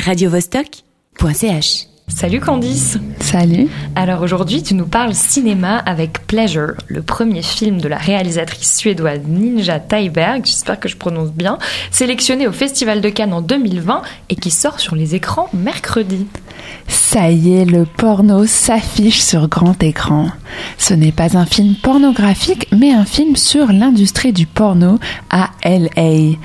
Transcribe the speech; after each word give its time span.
radiovostok.ch. 0.00 1.86
Salut 2.08 2.40
Candice 2.40 2.98
Salut 3.20 3.68
Alors 3.94 4.22
aujourd'hui 4.22 4.62
tu 4.62 4.74
nous 4.74 4.86
parles 4.86 5.14
cinéma 5.14 5.78
avec 5.78 6.26
Pleasure, 6.26 6.74
le 6.88 7.02
premier 7.02 7.42
film 7.42 7.80
de 7.80 7.86
la 7.86 7.98
réalisatrice 7.98 8.76
suédoise 8.76 9.20
Ninja 9.28 9.78
Thyberg, 9.78 10.44
j'espère 10.44 10.80
que 10.80 10.88
je 10.88 10.96
prononce 10.96 11.30
bien, 11.30 11.58
sélectionné 11.92 12.48
au 12.48 12.52
Festival 12.52 13.00
de 13.00 13.08
Cannes 13.10 13.32
en 13.32 13.42
2020 13.42 14.02
et 14.28 14.34
qui 14.34 14.50
sort 14.50 14.80
sur 14.80 14.96
les 14.96 15.14
écrans 15.14 15.48
mercredi. 15.54 16.26
Ça 16.86 17.28
y 17.30 17.54
est, 17.54 17.64
le 17.64 17.86
porno 17.86 18.46
s'affiche 18.46 19.20
sur 19.20 19.48
grand 19.48 19.82
écran. 19.82 20.28
Ce 20.78 20.94
n'est 20.94 21.10
pas 21.10 21.36
un 21.36 21.44
film 21.44 21.74
pornographique, 21.74 22.68
mais 22.70 22.92
un 22.92 23.04
film 23.04 23.34
sur 23.34 23.72
l'industrie 23.72 24.32
du 24.32 24.46
porno 24.46 24.98
à 25.28 25.50
LA. 25.64 26.36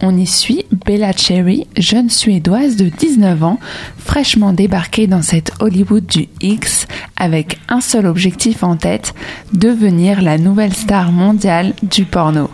On 0.00 0.16
y 0.16 0.26
suit 0.26 0.64
Bella 0.86 1.12
Cherry, 1.12 1.66
jeune 1.76 2.08
suédoise 2.08 2.76
de 2.76 2.88
19 2.88 3.44
ans, 3.44 3.58
fraîchement 3.98 4.54
débarquée 4.54 5.06
dans 5.06 5.20
cette 5.20 5.52
Hollywood 5.60 6.06
du 6.06 6.28
X 6.40 6.86
avec 7.18 7.58
un 7.68 7.82
seul 7.82 8.06
objectif 8.06 8.62
en 8.62 8.76
tête, 8.76 9.14
devenir 9.52 10.22
la 10.22 10.38
nouvelle 10.38 10.72
star 10.72 11.12
mondiale 11.12 11.74
du 11.82 12.06
porno. 12.06 12.48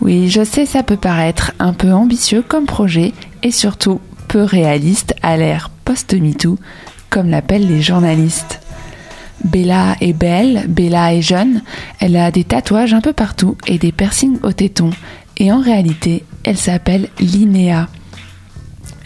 Oui, 0.00 0.30
je 0.30 0.42
sais, 0.42 0.64
ça 0.64 0.82
peut 0.82 0.96
paraître 0.96 1.52
un 1.58 1.74
peu 1.74 1.92
ambitieux 1.92 2.42
comme 2.46 2.64
projet 2.64 3.12
et 3.42 3.50
surtout 3.50 4.00
peu 4.28 4.42
réaliste 4.42 5.14
à 5.22 5.36
l'ère 5.36 5.70
post-MeToo, 5.84 6.58
comme 7.10 7.30
l'appellent 7.30 7.68
les 7.68 7.82
journalistes. 7.82 8.60
Bella 9.44 9.96
est 10.00 10.12
belle, 10.12 10.64
Bella 10.68 11.14
est 11.14 11.22
jeune, 11.22 11.62
elle 12.00 12.16
a 12.16 12.30
des 12.30 12.44
tatouages 12.44 12.94
un 12.94 13.00
peu 13.00 13.12
partout 13.12 13.56
et 13.66 13.78
des 13.78 13.92
piercings 13.92 14.38
au 14.42 14.52
téton, 14.52 14.90
et 15.36 15.52
en 15.52 15.60
réalité, 15.60 16.24
elle 16.44 16.56
s'appelle 16.56 17.08
Linnea. 17.20 17.88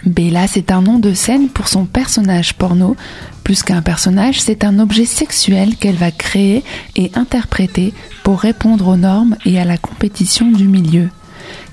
Bella, 0.07 0.47
c'est 0.47 0.71
un 0.71 0.81
nom 0.81 0.99
de 0.99 1.13
scène 1.13 1.49
pour 1.49 1.69
son 1.69 1.85
personnage 1.85 2.55
porno. 2.55 2.97
Plus 3.43 3.63
qu'un 3.63 3.83
personnage, 3.83 4.41
c'est 4.41 4.63
un 4.65 4.79
objet 4.79 5.07
sexuel 5.07 5.77
qu'elle 5.77 5.97
va 5.97 6.11
créer 6.11 6.63
et 6.97 7.11
interpréter 7.15 7.93
pour 8.23 8.41
répondre 8.41 8.89
aux 8.89 8.97
normes 8.97 9.37
et 9.45 9.59
à 9.59 9.65
la 9.65 9.77
compétition 9.77 10.51
du 10.51 10.69
milieu. 10.69 11.09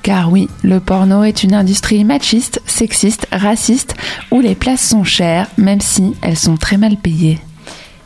Car 0.05 0.31
oui, 0.31 0.49
le 0.61 0.79
porno 0.79 1.23
est 1.23 1.41
une 1.41 1.55
industrie 1.55 2.03
machiste, 2.03 2.61
sexiste, 2.67 3.25
raciste, 3.31 3.95
où 4.29 4.39
les 4.39 4.53
places 4.53 4.87
sont 4.87 5.03
chères, 5.03 5.47
même 5.57 5.81
si 5.81 6.13
elles 6.21 6.37
sont 6.37 6.57
très 6.57 6.77
mal 6.77 6.95
payées. 6.95 7.39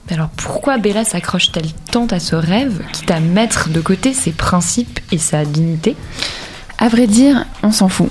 Mais 0.08 0.16
alors 0.16 0.30
pourquoi 0.30 0.78
Bella 0.78 1.04
s'accroche-t-elle 1.04 1.74
tant 1.92 2.06
à 2.06 2.22
ce 2.22 2.36
rêve, 2.38 2.82
quitte 2.94 3.12
à 3.12 3.20
mettre 3.20 3.68
de 3.68 3.82
côté 3.82 4.14
ses 4.14 4.32
principes 4.32 5.02
et 5.12 5.18
sa 5.18 5.44
dignité? 5.44 5.98
À 6.78 6.88
vrai 6.88 7.06
dire, 7.06 7.44
on 7.64 7.74
s'en 7.74 7.90
fout. 7.90 8.10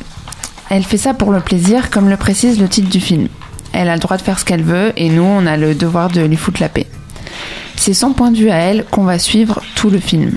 Elle 0.69 0.85
fait 0.85 0.99
ça 0.99 1.15
pour 1.15 1.33
le 1.33 1.41
plaisir, 1.41 1.89
comme 1.89 2.11
le 2.11 2.19
précise 2.19 2.61
le 2.61 2.69
titre 2.69 2.91
du 2.91 3.01
film. 3.01 3.29
Elle 3.73 3.89
a 3.89 3.95
le 3.95 4.01
droit 4.01 4.19
de 4.19 4.23
faire 4.23 4.39
ce 4.39 4.45
qu'elle 4.45 4.65
veut 4.65 4.93
et 4.97 5.09
nous, 5.09 5.23
on 5.23 5.47
a 5.47 5.57
le 5.57 5.75
devoir 5.75 6.11
de 6.11 6.21
lui 6.21 6.37
foutre 6.37 6.61
la 6.61 6.69
paix. 6.69 6.89
C'est 7.77 7.95
son 7.95 8.13
point 8.13 8.33
de 8.33 8.37
vue 8.37 8.51
à 8.51 8.59
elle 8.59 8.85
qu'on 8.85 9.05
va 9.05 9.19
suivre 9.19 9.63
tout 9.77 9.89
le 9.89 9.99
film. 9.99 10.37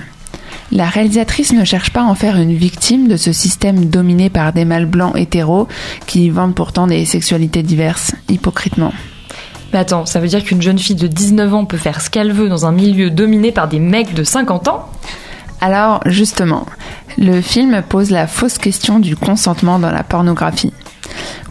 La 0.74 0.88
réalisatrice 0.88 1.52
ne 1.52 1.66
cherche 1.66 1.90
pas 1.90 2.00
à 2.00 2.04
en 2.04 2.14
faire 2.14 2.36
une 2.36 2.54
victime 2.54 3.06
de 3.06 3.18
ce 3.18 3.30
système 3.30 3.84
dominé 3.84 4.30
par 4.30 4.54
des 4.54 4.64
mâles 4.64 4.86
blancs 4.86 5.14
hétéros 5.18 5.68
qui 6.06 6.30
vendent 6.30 6.54
pourtant 6.54 6.86
des 6.86 7.04
sexualités 7.04 7.62
diverses, 7.62 8.14
hypocritement. 8.30 8.94
Mais 9.74 9.80
attends, 9.80 10.06
ça 10.06 10.18
veut 10.18 10.28
dire 10.28 10.42
qu'une 10.42 10.62
jeune 10.62 10.78
fille 10.78 10.96
de 10.96 11.06
19 11.06 11.52
ans 11.52 11.64
peut 11.66 11.76
faire 11.76 12.00
ce 12.00 12.08
qu'elle 12.08 12.32
veut 12.32 12.48
dans 12.48 12.64
un 12.64 12.72
milieu 12.72 13.10
dominé 13.10 13.52
par 13.52 13.68
des 13.68 13.80
mecs 13.80 14.14
de 14.14 14.24
50 14.24 14.68
ans? 14.68 14.88
Alors, 15.60 16.00
justement, 16.06 16.64
le 17.18 17.42
film 17.42 17.82
pose 17.86 18.10
la 18.10 18.26
fausse 18.26 18.56
question 18.56 18.98
du 18.98 19.14
consentement 19.14 19.78
dans 19.78 19.90
la 19.90 20.02
pornographie. 20.02 20.72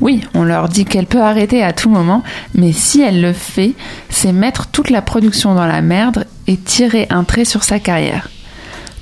Oui, 0.01 0.21
on 0.33 0.43
leur 0.43 0.67
dit 0.67 0.85
qu'elle 0.85 1.05
peut 1.05 1.21
arrêter 1.21 1.63
à 1.63 1.73
tout 1.73 1.91
moment, 1.91 2.23
mais 2.55 2.71
si 2.71 3.01
elle 3.01 3.21
le 3.21 3.33
fait, 3.33 3.73
c'est 4.09 4.31
mettre 4.31 4.65
toute 4.65 4.89
la 4.89 5.03
production 5.03 5.53
dans 5.53 5.67
la 5.67 5.83
merde 5.83 6.25
et 6.47 6.57
tirer 6.57 7.05
un 7.11 7.23
trait 7.23 7.45
sur 7.45 7.63
sa 7.63 7.79
carrière. 7.79 8.27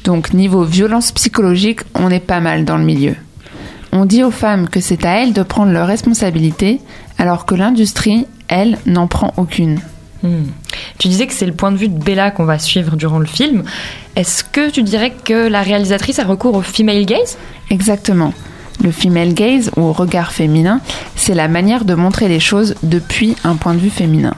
Donc 0.03 0.33
niveau 0.33 0.63
violence 0.63 1.11
psychologique, 1.11 1.81
on 1.95 2.09
est 2.09 2.19
pas 2.19 2.39
mal 2.39 2.65
dans 2.65 2.77
le 2.77 2.83
milieu. 2.83 3.15
On 3.91 4.05
dit 4.05 4.23
aux 4.23 4.31
femmes 4.31 4.69
que 4.69 4.81
c'est 4.81 5.05
à 5.05 5.21
elles 5.21 5.33
de 5.33 5.43
prendre 5.43 5.71
leurs 5.71 5.87
responsabilités, 5.87 6.79
alors 7.17 7.45
que 7.45 7.55
l'industrie, 7.55 8.27
elle, 8.47 8.77
n'en 8.85 9.07
prend 9.07 9.33
aucune. 9.37 9.79
Hmm. 10.21 10.45
Tu 10.97 11.07
disais 11.07 11.27
que 11.27 11.33
c'est 11.33 11.45
le 11.45 11.53
point 11.53 11.71
de 11.71 11.77
vue 11.77 11.87
de 11.87 11.97
Bella 11.97 12.29
qu'on 12.31 12.45
va 12.45 12.59
suivre 12.59 12.95
durant 12.95 13.19
le 13.19 13.25
film. 13.25 13.63
Est-ce 14.15 14.43
que 14.43 14.69
tu 14.69 14.83
dirais 14.83 15.13
que 15.23 15.47
la 15.47 15.61
réalisatrice 15.61 16.19
a 16.19 16.25
recours 16.25 16.55
au 16.55 16.61
female 16.61 17.05
gaze? 17.05 17.37
Exactement. 17.69 18.33
Le 18.83 18.91
female 18.91 19.33
gaze, 19.33 19.71
ou 19.75 19.91
regard 19.91 20.31
féminin, 20.31 20.81
c'est 21.15 21.35
la 21.35 21.47
manière 21.47 21.85
de 21.85 21.95
montrer 21.95 22.27
les 22.27 22.39
choses 22.39 22.75
depuis 22.83 23.35
un 23.43 23.55
point 23.55 23.73
de 23.73 23.79
vue 23.79 23.89
féminin. 23.89 24.35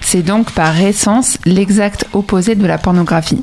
C'est 0.00 0.22
donc 0.22 0.50
par 0.52 0.80
essence 0.80 1.38
l'exact 1.44 2.06
opposé 2.12 2.54
de 2.54 2.66
la 2.66 2.78
pornographie. 2.78 3.42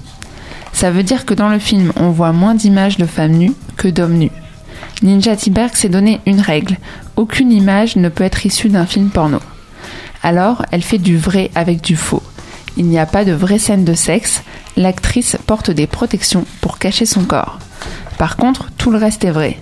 Ça 0.80 0.92
veut 0.92 1.04
dire 1.04 1.26
que 1.26 1.34
dans 1.34 1.50
le 1.50 1.60
film, 1.60 1.92
on 1.98 2.10
voit 2.10 2.32
moins 2.32 2.56
d'images 2.56 2.96
de 2.96 3.06
femmes 3.06 3.34
nues 3.34 3.52
que 3.76 3.90
d'hommes 3.90 4.18
nus. 4.18 4.32
Ninja 5.02 5.36
Tiberg 5.36 5.76
s'est 5.76 5.90
donné 5.90 6.22
une 6.26 6.40
règle 6.40 6.78
aucune 7.18 7.52
image 7.52 7.98
ne 7.98 8.08
peut 8.08 8.24
être 8.24 8.46
issue 8.46 8.70
d'un 8.70 8.86
film 8.86 9.10
porno. 9.10 9.40
Alors, 10.24 10.66
elle 10.72 10.82
fait 10.82 10.98
du 10.98 11.18
vrai 11.18 11.52
avec 11.54 11.82
du 11.82 11.98
faux. 11.98 12.24
Il 12.78 12.86
n'y 12.86 12.98
a 12.98 13.06
pas 13.06 13.26
de 13.26 13.34
vraie 13.34 13.60
scène 13.60 13.84
de 13.84 13.94
sexe, 13.94 14.42
l'actrice 14.78 15.36
porte 15.46 15.70
des 15.70 15.86
protections 15.86 16.46
pour 16.62 16.80
cacher 16.80 17.06
son 17.06 17.26
corps. 17.26 17.60
Par 18.18 18.38
contre, 18.38 18.72
tout 18.78 18.90
le 18.90 19.00
reste 19.00 19.26
est 19.26 19.32
vrai. 19.32 19.60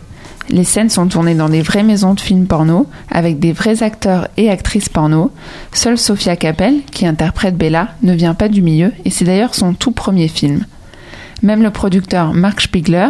Les 0.49 0.66
scènes 0.66 0.91
sont 0.91 1.07
tournées 1.07 1.34
dans 1.34 1.49
des 1.49 1.63
vraies 1.63 1.81
maisons 1.81 2.13
de 2.13 2.22
films 2.22 2.45
porno, 2.45 2.85
avec 3.09 3.39
des 3.39 3.53
vrais 3.53 3.81
acteurs 3.81 4.28
et 4.38 4.51
actrices 4.51 4.88
porno. 4.88 5.31
Seule 5.73 5.97
Sophia 5.97 6.35
Capel, 6.35 6.84
qui 6.91 7.07
interprète 7.07 7.57
Bella, 7.57 7.88
ne 8.03 8.13
vient 8.13 8.35
pas 8.35 8.49
du 8.49 8.61
milieu, 8.61 8.94
et 9.03 9.09
c'est 9.09 9.25
d'ailleurs 9.25 9.55
son 9.55 9.73
tout 9.73 9.89
premier 9.89 10.28
film. 10.28 10.63
Même 11.44 11.62
le 11.62 11.72
producteur 11.72 12.34
Mark 12.34 12.62
Spiegler, 12.62 13.09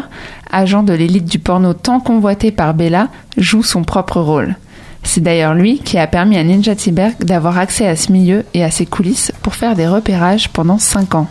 agent 0.51 0.83
de 0.83 0.93
l'élite 0.93 1.25
du 1.25 1.39
porno 1.39 1.73
tant 1.73 1.99
convoité 1.99 2.51
par 2.51 2.73
Bella, 2.73 3.07
joue 3.37 3.63
son 3.63 3.83
propre 3.83 4.19
rôle. 4.19 4.55
C'est 5.03 5.21
d'ailleurs 5.21 5.53
lui 5.53 5.79
qui 5.79 5.97
a 5.97 6.07
permis 6.07 6.37
à 6.37 6.43
Ninja 6.43 6.75
Tiberg 6.75 7.15
d'avoir 7.23 7.57
accès 7.57 7.87
à 7.87 7.95
ce 7.95 8.11
milieu 8.11 8.43
et 8.53 8.63
à 8.63 8.71
ses 8.71 8.85
coulisses 8.85 9.31
pour 9.41 9.55
faire 9.55 9.75
des 9.75 9.87
repérages 9.87 10.49
pendant 10.49 10.77
5 10.77 11.15
ans. 11.15 11.27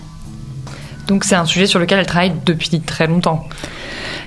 Donc 1.06 1.24
c'est 1.24 1.34
un 1.34 1.44
sujet 1.44 1.66
sur 1.66 1.78
lequel 1.78 1.98
elle 1.98 2.06
travaille 2.06 2.32
depuis 2.46 2.80
très 2.80 3.06
longtemps. 3.06 3.44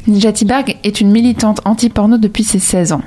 Ninja 0.08 0.32
Tiberg 0.32 0.78
est 0.84 1.02
une 1.02 1.12
militante 1.12 1.62
anti-porno 1.66 2.18
depuis 2.18 2.44
ses 2.44 2.60
16 2.60 2.94
ans. 2.94 3.02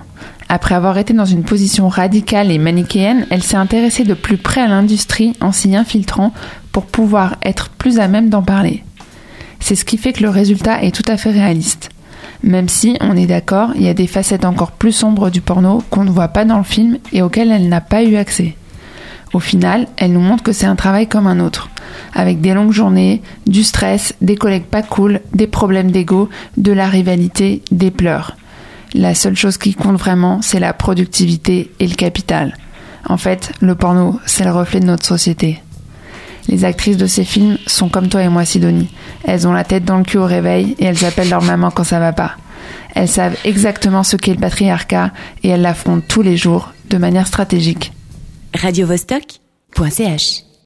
Après 0.48 0.74
avoir 0.74 0.98
été 0.98 1.14
dans 1.14 1.24
une 1.24 1.44
position 1.44 1.88
radicale 1.88 2.50
et 2.50 2.58
manichéenne, 2.58 3.26
elle 3.30 3.42
s'est 3.42 3.56
intéressée 3.56 4.04
de 4.04 4.14
plus 4.14 4.36
près 4.36 4.60
à 4.60 4.68
l'industrie 4.68 5.34
en 5.40 5.52
s'y 5.52 5.74
infiltrant 5.74 6.32
pour 6.72 6.86
pouvoir 6.86 7.36
être 7.42 7.70
plus 7.70 8.00
à 8.00 8.08
même 8.08 8.28
d'en 8.28 8.42
parler. 8.42 8.84
C'est 9.62 9.76
ce 9.76 9.84
qui 9.84 9.96
fait 9.96 10.12
que 10.12 10.24
le 10.24 10.28
résultat 10.28 10.82
est 10.82 10.94
tout 10.94 11.08
à 11.10 11.16
fait 11.16 11.30
réaliste. 11.30 11.90
Même 12.42 12.68
si, 12.68 12.96
on 13.00 13.16
est 13.16 13.28
d'accord, 13.28 13.70
il 13.76 13.82
y 13.82 13.88
a 13.88 13.94
des 13.94 14.08
facettes 14.08 14.44
encore 14.44 14.72
plus 14.72 14.90
sombres 14.90 15.30
du 15.30 15.40
porno 15.40 15.84
qu'on 15.88 16.02
ne 16.02 16.10
voit 16.10 16.28
pas 16.28 16.44
dans 16.44 16.58
le 16.58 16.64
film 16.64 16.98
et 17.12 17.22
auxquelles 17.22 17.52
elle 17.52 17.68
n'a 17.68 17.80
pas 17.80 18.02
eu 18.02 18.16
accès. 18.16 18.56
Au 19.32 19.38
final, 19.38 19.86
elle 19.96 20.12
nous 20.12 20.20
montre 20.20 20.42
que 20.42 20.52
c'est 20.52 20.66
un 20.66 20.74
travail 20.74 21.06
comme 21.06 21.28
un 21.28 21.38
autre, 21.38 21.70
avec 22.12 22.40
des 22.40 22.54
longues 22.54 22.72
journées, 22.72 23.22
du 23.46 23.62
stress, 23.62 24.14
des 24.20 24.34
collègues 24.34 24.64
pas 24.64 24.82
cool, 24.82 25.20
des 25.32 25.46
problèmes 25.46 25.92
d'ego, 25.92 26.28
de 26.56 26.72
la 26.72 26.88
rivalité, 26.88 27.62
des 27.70 27.92
pleurs. 27.92 28.36
La 28.94 29.14
seule 29.14 29.36
chose 29.36 29.58
qui 29.58 29.74
compte 29.74 29.96
vraiment, 29.96 30.42
c'est 30.42 30.60
la 30.60 30.72
productivité 30.72 31.70
et 31.78 31.86
le 31.86 31.94
capital. 31.94 32.56
En 33.08 33.16
fait, 33.16 33.52
le 33.60 33.76
porno, 33.76 34.18
c'est 34.26 34.44
le 34.44 34.50
reflet 34.50 34.80
de 34.80 34.86
notre 34.86 35.06
société. 35.06 35.62
Les 36.48 36.64
actrices 36.64 36.96
de 36.96 37.06
ces 37.06 37.24
films 37.24 37.58
sont 37.66 37.88
comme 37.88 38.08
toi 38.08 38.22
et 38.22 38.28
moi, 38.28 38.44
Sidonie. 38.44 38.90
Elles 39.24 39.46
ont 39.46 39.52
la 39.52 39.64
tête 39.64 39.84
dans 39.84 39.98
le 39.98 40.04
cul 40.04 40.18
au 40.18 40.26
réveil 40.26 40.74
et 40.78 40.84
elles 40.84 41.04
appellent 41.04 41.30
leur 41.30 41.42
maman 41.42 41.70
quand 41.70 41.84
ça 41.84 42.00
va 42.00 42.12
pas. 42.12 42.36
Elles 42.94 43.08
savent 43.08 43.36
exactement 43.44 44.02
ce 44.02 44.16
qu'est 44.16 44.34
le 44.34 44.40
patriarcat 44.40 45.12
et 45.42 45.48
elles 45.48 45.62
l'affrontent 45.62 46.04
tous 46.06 46.22
les 46.22 46.36
jours 46.36 46.72
de 46.90 46.98
manière 46.98 47.26
stratégique. 47.26 47.92
radiovostok.ch 48.54 50.51